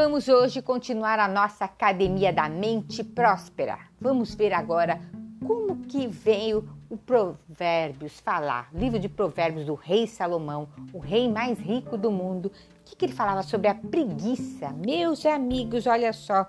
[0.00, 3.80] Vamos hoje continuar a nossa Academia da Mente Próspera.
[4.00, 5.00] Vamos ver agora
[5.44, 11.58] como que veio o Provérbios falar, livro de Provérbios do rei Salomão, o rei mais
[11.58, 12.46] rico do mundo.
[12.46, 14.68] O que, que ele falava sobre a preguiça?
[14.68, 16.46] Meus amigos, olha só,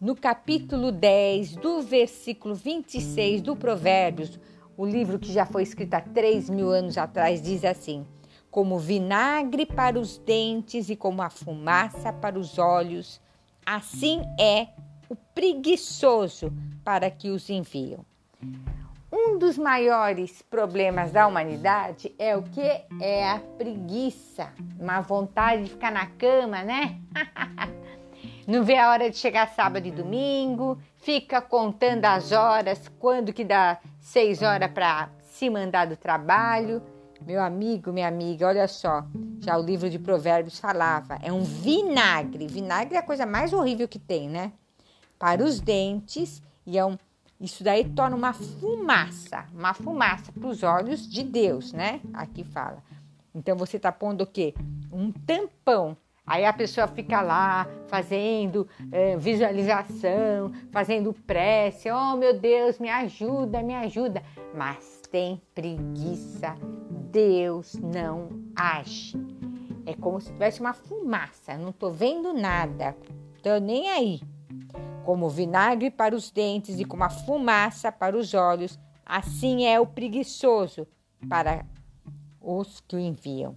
[0.00, 4.40] no capítulo 10, do versículo 26 do Provérbios,
[4.74, 8.06] o livro que já foi escrito há 3 mil anos atrás, diz assim:
[8.56, 13.20] Como vinagre para os dentes e como a fumaça para os olhos,
[13.66, 14.68] assim é
[15.10, 16.50] o preguiçoso
[16.82, 18.02] para que os enviam.
[19.12, 22.62] Um dos maiores problemas da humanidade é o que?
[22.98, 26.98] É a preguiça, uma vontade de ficar na cama, né?
[28.48, 33.44] Não vê a hora de chegar sábado e domingo, fica contando as horas, quando que
[33.44, 36.95] dá seis horas para se mandar do trabalho.
[37.26, 39.04] Meu amigo, minha amiga, olha só,
[39.40, 42.46] já o livro de Provérbios falava, é um vinagre.
[42.46, 44.52] Vinagre é a coisa mais horrível que tem, né?
[45.18, 46.96] Para os dentes, e é um,
[47.40, 52.00] isso daí torna uma fumaça, uma fumaça para os olhos de Deus, né?
[52.14, 52.80] Aqui fala.
[53.34, 54.54] Então você está pondo o quê?
[54.92, 55.96] Um tampão
[56.26, 63.62] Aí a pessoa fica lá fazendo é, visualização, fazendo prece, oh meu Deus, me ajuda,
[63.62, 64.20] me ajuda,
[64.52, 66.56] mas tem preguiça,
[67.10, 69.16] Deus não age.
[69.84, 72.96] É como se tivesse uma fumaça, não tô vendo nada,
[73.42, 74.20] tô nem aí.
[75.04, 79.86] Como vinagre para os dentes e como a fumaça para os olhos, assim é o
[79.86, 80.86] preguiçoso
[81.28, 81.64] para
[82.40, 83.56] os que o enviam.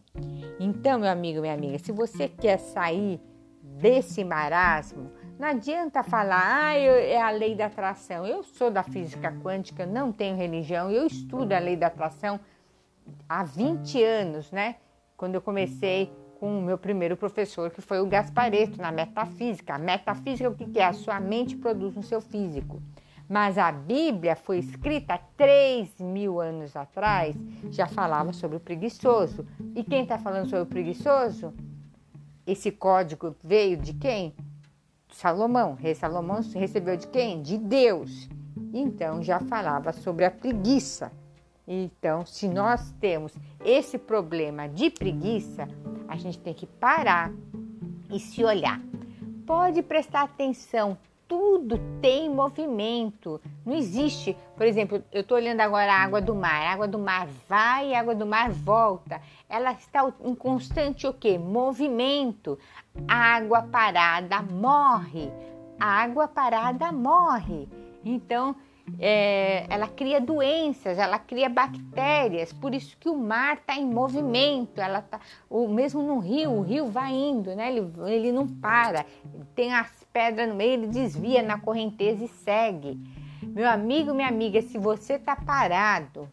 [0.60, 3.20] Então, meu amigo, minha amiga, se você quer sair
[3.62, 8.26] desse marasmo, não adianta falar, ah, eu, é a lei da atração.
[8.26, 12.40] Eu sou da física quântica, não tenho religião, eu estudo a lei da atração
[13.28, 14.76] há 20 anos, né?
[15.16, 19.76] Quando eu comecei com o meu primeiro professor, que foi o Gaspareto, na metafísica.
[19.76, 20.86] A metafísica, o que é?
[20.86, 22.82] A sua mente produz no seu físico.
[23.28, 27.36] Mas a Bíblia foi escrita 3 mil anos atrás,
[27.70, 29.46] já falava sobre o preguiçoso.
[29.76, 31.54] E quem está falando sobre o preguiçoso?
[32.48, 34.34] Esse código veio de quem?
[35.12, 35.76] Salomão.
[35.76, 37.42] Rei Salomão recebeu de quem?
[37.42, 38.28] De Deus.
[38.74, 41.12] Então já falava sobre a preguiça.
[41.72, 43.32] Então, se nós temos
[43.64, 45.68] esse problema de preguiça,
[46.08, 47.32] a gente tem que parar
[48.12, 48.82] e se olhar.
[49.46, 50.98] Pode prestar atenção
[51.30, 53.40] tudo tem movimento.
[53.64, 56.66] Não existe, por exemplo, eu estou olhando agora a água do mar.
[56.66, 59.22] A água do mar vai a água do mar volta.
[59.48, 61.38] Ela está em constante o quê?
[61.38, 62.58] Movimento.
[63.08, 65.32] A água parada morre.
[65.80, 67.70] A água parada morre.
[68.04, 68.56] Então,
[68.98, 74.80] é, ela cria doenças, ela cria bactérias, por isso que o mar está em movimento,
[74.80, 75.20] ela tá,
[75.50, 77.70] o mesmo no rio, o rio vai indo, né?
[77.70, 79.06] ele, ele não para,
[79.54, 83.00] tem as pedras no meio, ele desvia na correnteza e segue.
[83.42, 86.30] Meu amigo, minha amiga, se você está parado,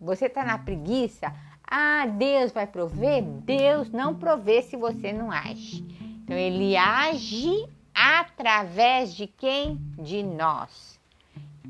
[0.00, 1.32] você está na preguiça,
[1.66, 3.22] ah, Deus vai prover?
[3.22, 5.84] Deus não provê se você não age.
[6.22, 9.76] Então ele age através de quem?
[9.98, 11.00] De nós.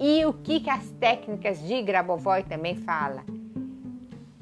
[0.01, 3.25] E o que, que as técnicas de Grabovoi também fala?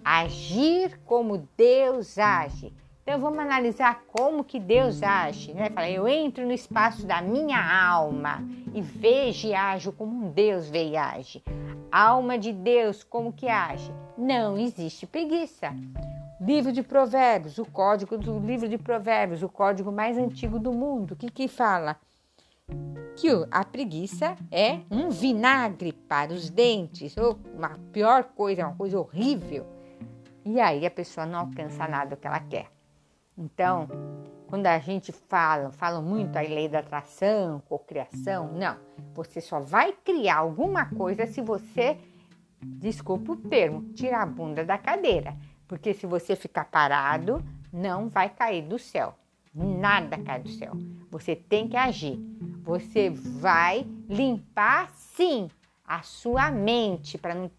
[0.03, 2.73] Agir como Deus age.
[3.03, 5.53] Então vamos analisar como que Deus age.
[5.53, 5.69] Né?
[5.69, 8.43] Fala, eu entro no espaço da minha alma
[8.73, 11.43] e vejo e ajo como um Deus vê e age.
[11.91, 13.93] Alma de Deus, como que age?
[14.17, 15.75] Não existe preguiça.
[16.41, 21.13] Livro de Provérbios, o código do livro de Provérbios, o código mais antigo do mundo.
[21.13, 21.99] O que que fala?
[23.17, 28.99] Que a preguiça é um vinagre para os dentes, ou uma pior coisa, uma coisa
[28.99, 29.67] horrível.
[30.45, 32.67] E aí a pessoa não alcança nada que ela quer.
[33.39, 33.89] Então,
[34.49, 38.77] quando a gente fala, fala muito a lei da atração, cocriação, não.
[39.15, 41.97] Você só vai criar alguma coisa se você,
[42.61, 45.37] desculpa o termo, tirar a bunda da cadeira.
[45.69, 47.43] Porque se você ficar parado,
[47.73, 49.15] não vai cair do céu.
[49.55, 50.73] Nada cai do céu.
[51.11, 52.19] Você tem que agir.
[52.63, 55.51] Você vai limpar sim
[55.85, 57.51] a sua mente para não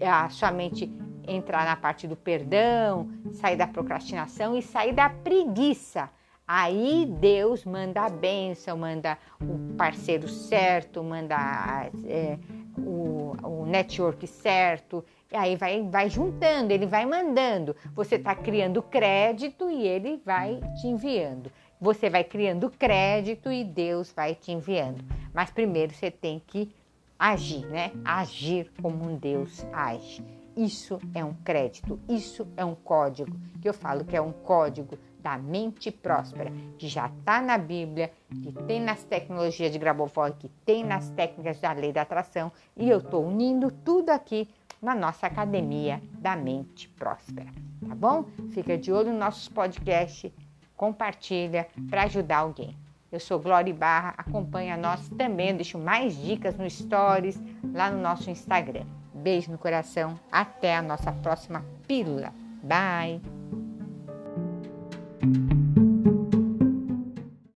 [0.00, 0.90] a sua mente
[1.26, 6.10] entrar na parte do perdão, sair da procrastinação e sair da preguiça.
[6.46, 12.38] Aí Deus manda a bênção, manda o parceiro certo, manda é,
[12.78, 17.76] o, o network certo, e aí vai, vai juntando, ele vai mandando.
[17.94, 21.52] Você está criando crédito e ele vai te enviando.
[21.80, 25.04] Você vai criando crédito e Deus vai te enviando.
[25.32, 26.74] Mas primeiro você tem que
[27.18, 27.92] agir, né?
[28.04, 30.24] Agir como um Deus age.
[30.56, 33.30] Isso é um crédito, isso é um código,
[33.62, 38.10] que eu falo que é um código da mente próspera, que já está na Bíblia,
[38.42, 42.90] que tem nas tecnologias de Grabovoi, que tem nas técnicas da lei da atração, e
[42.90, 44.48] eu estou unindo tudo aqui
[44.82, 47.50] na nossa academia da mente próspera,
[47.86, 48.24] tá bom?
[48.50, 50.32] Fica de olho nos nossos podcasts,
[50.78, 52.74] compartilha para ajudar alguém.
[53.10, 57.42] Eu sou Glória Barra, acompanha nós também, deixo mais dicas no Stories,
[57.74, 58.84] lá no nosso Instagram.
[59.12, 62.32] Beijo no coração, até a nossa próxima pílula.
[62.62, 63.20] Bye!